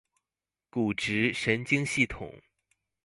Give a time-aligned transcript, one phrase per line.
[0.71, 2.41] 骨質、神經系統